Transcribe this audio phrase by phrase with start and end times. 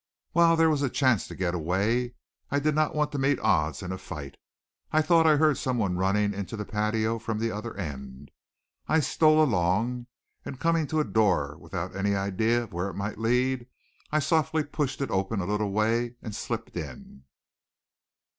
[0.31, 2.15] While there was a chance to get away
[2.49, 4.35] I did not want to meet odds in a fight.
[4.91, 8.31] I thought I heard some one running into the patio from the other end.
[8.87, 10.07] I stole along,
[10.43, 13.67] and coming to a door, without any idea of where it might lead,
[14.11, 17.25] I softly pushed it open a little way and slipped in.